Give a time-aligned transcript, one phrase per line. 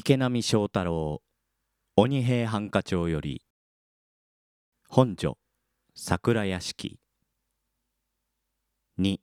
[0.00, 1.20] 池波正太郎
[1.96, 3.42] 鬼平犯科帳より
[4.88, 5.38] 本所
[5.96, 7.00] 桜屋敷。
[9.00, 9.18] 2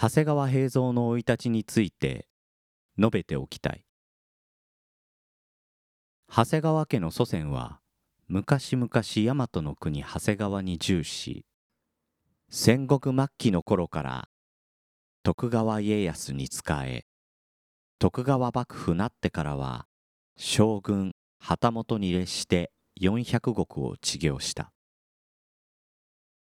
[0.00, 2.26] 長谷川平蔵の生い立ちについて
[2.98, 3.84] 述べておきたい。
[6.34, 7.80] 長谷川家の祖先は
[8.28, 11.44] 昔々大和の国長谷川に住し
[12.48, 14.28] 戦国末期の頃から
[15.22, 17.04] 徳川家康に仕え
[18.02, 19.86] 徳川幕府なってからは
[20.36, 24.72] 将軍旗本に列して400石を治療した。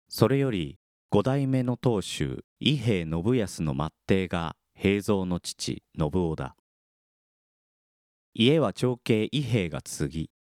[0.07, 0.77] それより
[1.09, 3.75] 五代目の当主伊兵衛信康の
[4.07, 6.55] 末弟が平蔵の父信夫だ。
[8.33, 10.31] 家は長兄伊兵衛が継ぎ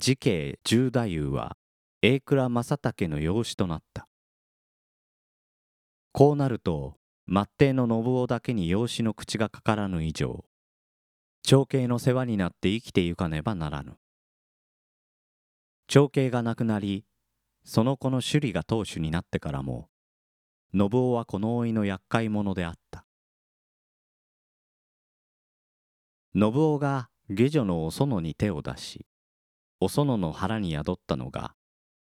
[0.00, 1.56] 次兄十太夫は
[2.02, 4.08] 榮倉正武の養子となった。
[6.10, 6.96] こうなると
[7.32, 10.44] 末弟の信夫だけに養子の口がかからぬ以上
[11.44, 13.98] 長兄の世話になって生きてゆかねばならぬ。
[15.86, 17.04] 長兄が亡くなり
[17.64, 19.88] その子の首里が当主になってからも
[20.72, 23.06] 信夫はこの老いの厄介者であった。
[26.34, 29.06] 信夫が下女のお園に手を出し
[29.78, 31.54] お園の腹に宿ったのが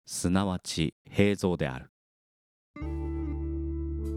[0.06, 1.93] すなわち平蔵である。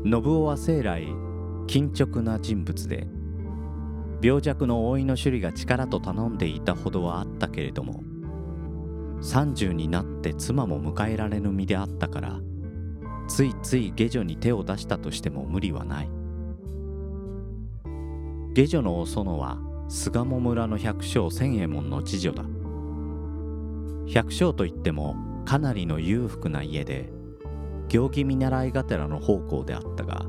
[0.09, 1.05] 信夫は生来
[1.67, 3.07] 緊直な人物で
[4.21, 8.03] 病弱の老いの首里が力と頼んでいたほどはあったけれども
[9.21, 12.39] 30になって妻も迎えられぬ身であったから
[13.27, 16.09] ついつい下女に手を出したとしても無理はない。
[18.53, 19.57] 下女のお園は
[19.89, 22.43] 巣鴨村の百姓千右衛門の次女だ。
[24.07, 27.09] 百姓といってもかなりの裕福な家で
[27.89, 30.25] 行儀見習いがてらの奉公であったが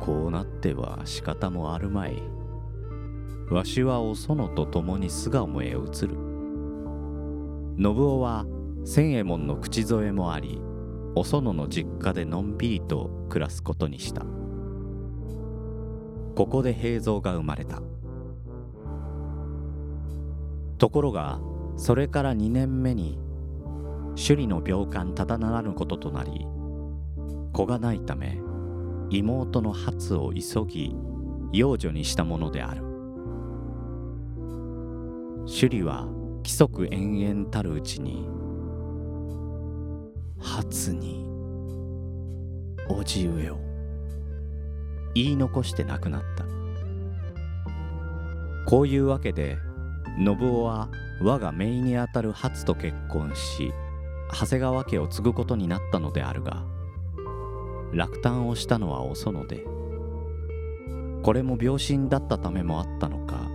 [0.00, 2.22] こうなっては仕方もあるまい。
[3.50, 6.16] わしはお園と共に巣鴨へ移る。
[7.76, 8.46] 信夫は
[8.84, 10.62] 千右衛門の口添えもあり
[11.14, 14.24] お園の実家でのんびりと暮らすことにした。
[16.34, 17.82] ここで平蔵が生まれた。
[20.78, 21.40] ところが
[21.76, 23.18] それから2年目に
[24.20, 26.44] 首里の病患ただならぬこととなり
[27.52, 28.36] 子がないため
[29.10, 30.92] 妹の初を急ぎ
[31.52, 32.82] 養女にしたものである。
[35.46, 36.06] 首里は
[36.38, 38.28] 規則延々たるうちに
[40.38, 41.24] 初に
[42.88, 43.58] 叔父上を
[45.14, 46.44] 言い残して亡くなった。
[48.68, 49.56] こういうわけで
[50.18, 50.90] 信夫は
[51.22, 53.72] 我が姪にあたる初と結婚し
[54.32, 56.64] 長谷川家を継ぐことになったのであるが
[57.92, 59.64] 落胆をしたのはお園で
[61.22, 63.48] これも病身だったためもあったのか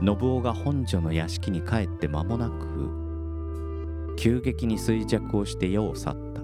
[0.00, 6.34] 信夫が本所の屋敷に帰って間もなく急激に衰弱をして世を去った。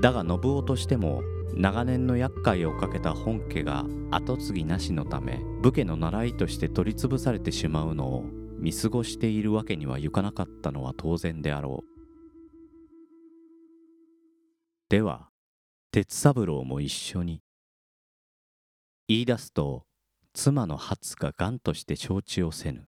[0.00, 1.22] だが信夫としても
[1.54, 8.24] 長年の厄介をかけた本家が跡継ぎなしのため武家の習いとして取り潰されてしまうのを
[8.58, 11.98] 見過ごしているわけにはいかなかったのは当然であろう。
[14.88, 15.28] では
[15.92, 17.42] 鉄三郎も一緒に
[19.06, 19.84] 言い出すと
[20.32, 22.86] 妻の初が癌として承知をせぬ。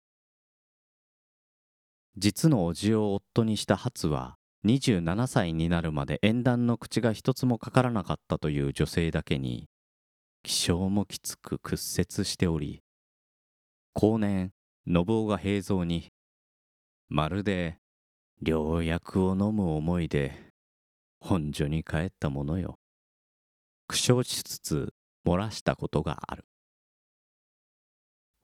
[2.17, 9.69] 実の叔父を夫にした初は27歳になるまで縁談の口が一つもかからなかったという女性だけに
[10.43, 12.83] 気性もきつく屈折しており
[13.95, 14.53] 後年
[14.93, 16.09] 信夫が平蔵に
[17.09, 17.79] まるで
[18.45, 20.33] 良薬を飲む思いで
[21.21, 22.75] 本所に帰ったものよ。
[23.87, 24.93] 苦笑しつつ
[25.25, 26.45] 漏らしたことがある。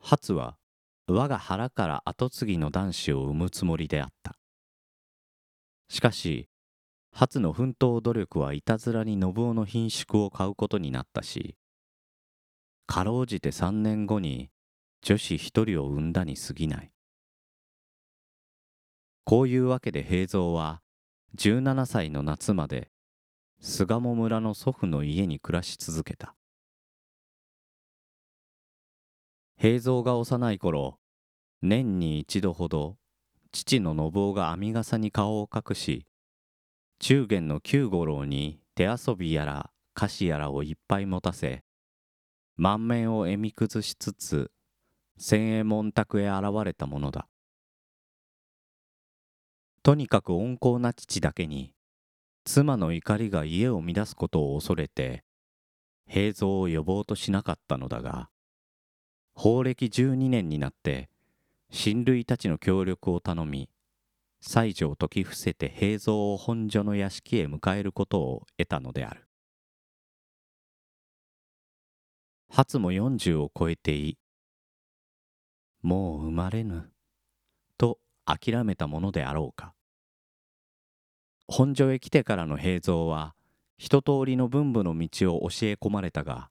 [0.01, 0.57] 初は
[1.09, 4.37] 我が腹から跡継ぎの男子を産むつもりであった。
[5.89, 6.47] しかし
[7.13, 11.57] 初の奮闘努力はいたずらに信夫の品縮を買うことになったし
[12.87, 14.51] かろうじて3年後に
[15.07, 16.91] 女子一人を産んだに過ぎない。
[19.23, 20.83] こういうわけで平蔵は
[21.37, 22.91] 17歳の夏まで
[23.61, 26.35] 巣鴨村の祖父の家に暮らし続けた。
[29.57, 30.99] 平蔵が幼い頃
[31.63, 32.97] 年に一度ほど
[33.53, 36.05] 父の信夫が編み笠に顔を隠し
[36.99, 41.63] 中元の九五郎に手遊びやら菓子やらをいっぱい持たせ
[42.57, 44.51] 満面をえみ崩しつつ
[45.19, 47.29] 千右衛門宅へ現れたものだ。
[49.83, 51.73] とにかく温厚な父だけに
[52.45, 55.23] 妻の怒りが家を乱すことを恐れて
[56.09, 58.29] 平蔵を呼ぼうとしなかったのだが
[59.35, 61.09] 法暦12年になって
[61.71, 63.71] 親類たちの協力を頼み
[64.41, 69.27] 西条を解き伏せて平蔵を本所の屋敷へ迎えることを得たのである。
[72.49, 74.17] 初も40を超えてい
[75.87, 76.91] もう生まれぬ。
[77.79, 79.73] と諦めたものであろうか。
[81.47, 83.37] 本所へ来てからの平蔵は
[83.79, 86.51] 一通りの文武の道を教え込まれたが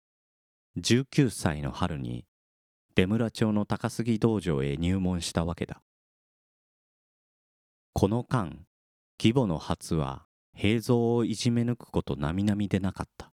[0.76, 2.26] 19歳の春に
[2.94, 5.80] 出村町の高杉道場へ入門したわけだ。
[7.94, 8.66] この間
[9.18, 13.32] 義母の初は平蔵をいじめ抜くこと並々でなかった。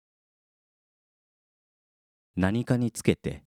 [2.35, 3.45] 何かにつけて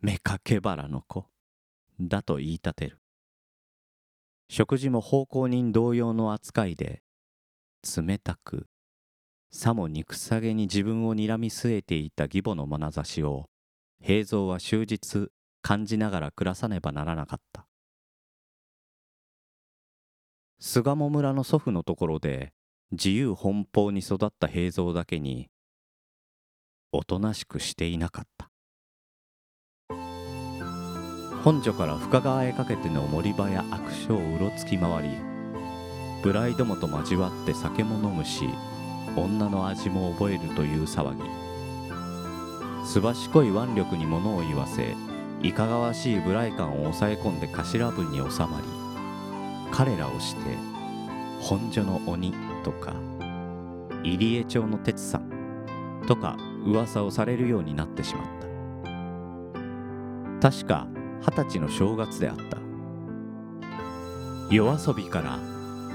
[0.00, 1.31] 目かけ腹の子。
[2.08, 2.98] だと言い立てる。
[4.48, 7.02] 食事も奉公人同様の扱いで
[7.96, 8.66] 冷たく
[9.50, 13.48] さも憎さげに自分を睨み据えていた義母の眼差しを
[14.02, 15.30] 平蔵は終日
[15.62, 17.66] 感じながら暮らさねばならなかった。
[20.58, 22.52] 巣鴨村の祖父のところで
[22.92, 25.48] 自由奔放に育った平蔵だけに
[26.92, 28.51] おとなしくしていなかった。
[31.44, 35.10] 本所から深川へかけての森場や悪所をうろつき回り
[36.22, 38.48] ブライどもと交わって酒も飲むし
[39.16, 41.42] 女の味も覚えるという騒ぎ。
[42.86, 44.94] すばしこい腕力に物を言わせ
[45.42, 48.68] いかがわしい無頼感を抑え込んで頭文に収まり
[49.72, 50.40] 彼らをして
[51.40, 52.94] 本所の鬼とか
[54.04, 58.26] 入江町の鉄さんとか噂をされるようになってしまっ
[60.40, 60.50] た。
[60.50, 60.86] 確か
[61.24, 62.58] 二十歳の正月であった。
[64.50, 65.38] 夜遊びから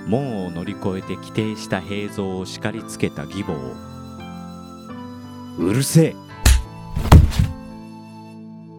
[0.07, 3.55] 門を乗り越えて規定した平蔵を叱りつけた義母を。
[5.59, 6.15] うるせえ。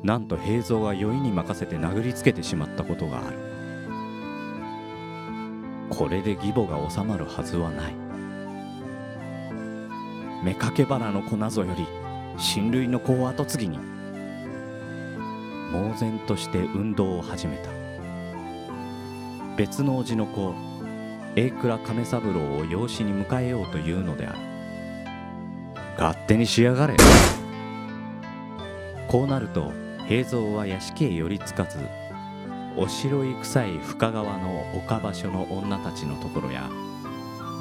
[0.03, 3.39] なんと平蔵が酔いに任せて殴りつけてしまったことがある。
[5.91, 7.95] これで義母が収まるはずはない。
[10.43, 11.87] 目かけ花の粉ぞより
[12.39, 13.98] 親類の子を後継ぎに。
[15.71, 17.71] 猛然として運動を始めた。
[19.57, 20.55] 別の叔父の子
[21.35, 24.39] 榮倉亀三郎を養子に迎えようというのである。
[25.99, 26.97] 勝手にしやがれ。
[29.09, 29.73] こうなると
[30.07, 31.79] 平蔵は屋敷へ寄りつかず
[32.77, 36.69] お城い臭い深川の岡場所の女たちのところや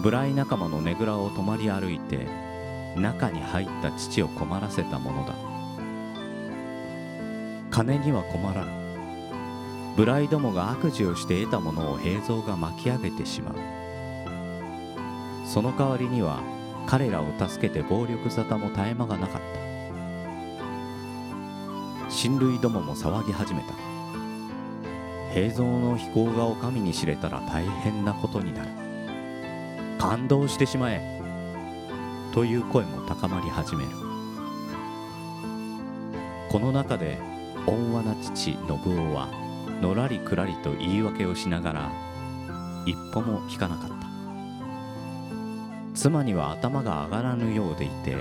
[0.04, 2.28] 無頼仲間のねぐらを泊まり歩いて
[2.96, 5.47] 中に入った父を困らせたものだ。
[7.78, 8.72] 金には困らぬ
[9.98, 13.56] 無頼どもが悪事をして得たものを平蔵が巻き上げてしまう。
[15.46, 16.42] その代わりには
[16.88, 19.42] 彼らを助けて暴力沙汰も絶え間がなかっ
[22.02, 22.10] た。
[22.10, 23.76] 親類どもも騒ぎ始めた。
[25.32, 28.70] 平蔵の飛行がお上に知れたら大変なことになる。
[30.00, 31.22] 感動してしまえ。
[32.34, 33.92] という声も高まり始める。
[36.50, 37.37] この中で
[37.68, 39.30] 温和な父信夫は
[39.82, 41.92] のらりくらりと言い訳をしながら
[42.86, 44.08] 一歩も引かなかった。
[45.94, 48.16] 妻には頭が上がらぬようでいて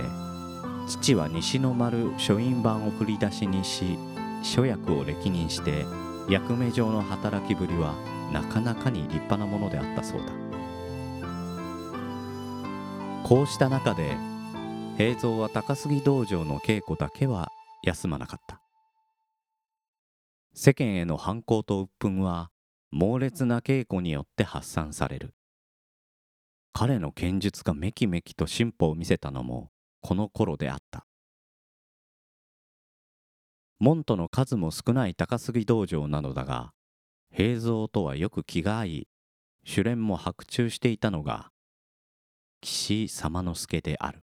[0.88, 3.98] 父は西の丸書院版を振り出しにし
[4.42, 5.84] 諸役を歴任して
[6.28, 7.94] 役目上の働きぶりは
[8.32, 10.26] なかなかに立派なものであったそうだ。
[13.22, 14.16] こうした中で
[14.96, 17.50] 平蔵は高杉道場の稽古だけは
[17.82, 18.65] 休まなかった。
[20.58, 22.50] 世間への反抗と鬱憤は
[22.90, 25.34] 猛烈な稽古によって発散される。
[26.72, 29.70] 彼の剣術がめきめきと進歩を見せたのも
[30.00, 31.04] この頃であった。
[33.78, 36.72] 門徒の数も少ない高杉道場なのだが
[37.30, 39.08] 平蔵とはよく気が合い
[39.62, 41.50] 主練も白昼していたのが
[42.62, 44.25] 岸井様之助である。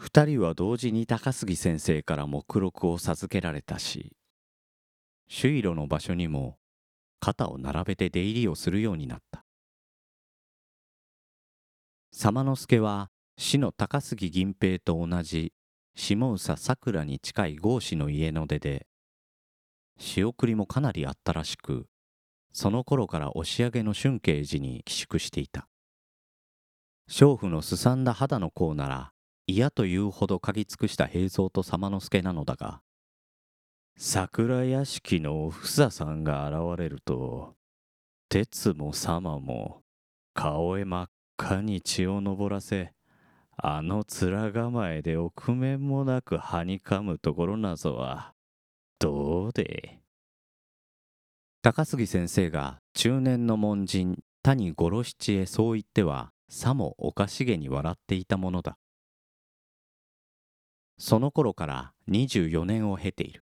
[0.00, 4.12] 二人は同時に高杉先生から目録を授けられたし
[5.26, 6.56] 朱色の場所にも
[7.18, 9.44] 肩を並べて出入りをするようになった。
[12.12, 15.52] 様之助は死の高杉銀平と同じ
[15.96, 18.86] 下総さくらに近い郷士の家の出で
[19.98, 21.86] 仕送りもかなりあったらしく
[22.52, 25.66] その頃から押上の春慶寺に寄宿していた。
[27.10, 29.12] 娼婦のすさんだ肌の甲なら
[29.50, 32.82] 嫌というほど嗅ぎ尽くした平蔵と様之助なのだが
[33.96, 37.54] 桜屋敷のおふささんが現れると
[38.28, 39.80] 鉄も様も
[40.34, 42.92] 顔へ真っ赤に血を昇らせ
[43.56, 48.34] あの面構えで臆面もなくはにかむところなぞは
[48.98, 49.98] どうで？
[51.62, 58.76] 高杉先生が中年の門人谷五郎七へそう言ってはさもおかしげに笑っていたものだ。
[60.98, 63.44] その頃から24年を経ている。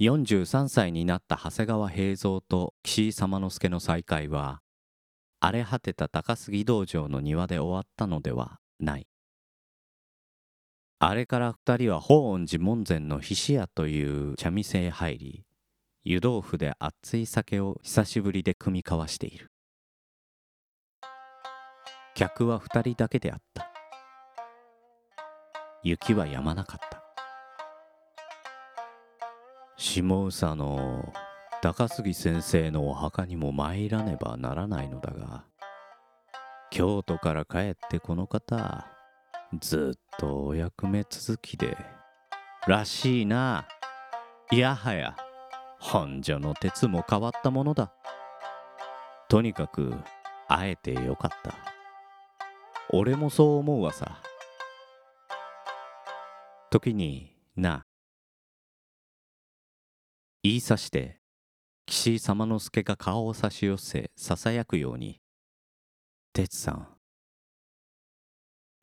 [0.00, 4.60] 43歳になった長谷川平蔵と岸井様之助の再会は
[5.40, 9.06] 荒れ果てた高杉道場の庭で終わったのではない。
[10.98, 15.44] あれから二人は法恩寺門前の菱屋という茶店へ入り
[16.04, 19.50] 湯豆腐で熱い酒を久しぶりで酌み交わしている。
[22.14, 23.71] 客は二人だけであった。
[25.84, 27.02] 雪は止まなかった。
[29.76, 31.12] 下総の
[31.60, 35.44] 高杉先生のお墓にも参らねばならないのだが
[36.70, 38.86] 京都から帰ってこの方
[39.60, 41.76] ずっとお役目続きで
[42.66, 43.66] らしいな。
[44.52, 45.16] いやはや
[45.80, 47.92] 本所の鉄も変わったものだ。
[49.28, 49.94] とにかく
[50.46, 51.54] 会えてよかった。
[52.90, 54.20] 俺もそう思うわさ。
[56.72, 57.84] 時にな
[60.42, 61.20] 言いさして
[61.84, 65.20] 岸井様之助が顔を差し寄せささやくように
[66.32, 66.88] 「哲さん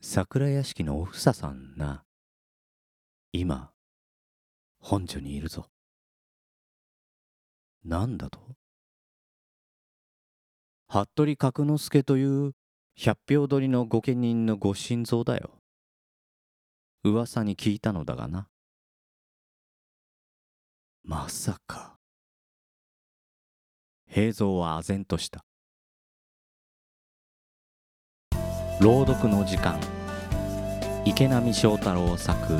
[0.01, 2.05] 桜屋敷のおふささんな
[3.31, 3.71] 今
[4.77, 5.65] 本所にいるぞ」
[7.83, 8.39] なんだと？
[10.87, 12.53] 服部角之助という
[12.95, 15.58] 百票取りの御家人のご心臓だよ。
[17.05, 18.49] 噂に聞いたのだがな。
[21.03, 21.95] まさか。
[24.05, 25.45] 平蔵は唖然とした。
[28.81, 29.79] 朗読の時間。
[31.05, 32.59] 池波正太郎作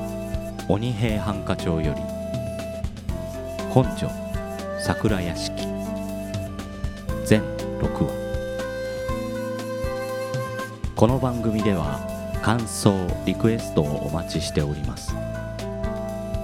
[0.68, 2.00] 「鬼平犯科帳」より。
[3.70, 4.08] 本所
[4.80, 5.52] 桜屋敷。
[7.26, 8.10] 全6話
[10.96, 15.14] この番組では感想リクエストをお待ちしております。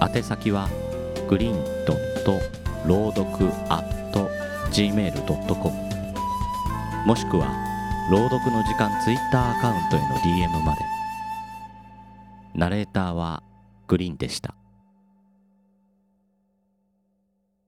[0.01, 0.69] 宛先は
[1.29, 2.39] 「グリーンドット
[2.85, 3.53] 朗読
[4.73, 5.71] gmail.com
[7.05, 7.53] もしくは
[8.09, 10.81] 朗読の時間ツイッターアカウントへの DM まで。
[12.55, 13.43] ナレーターは
[13.87, 14.55] グリーンでした。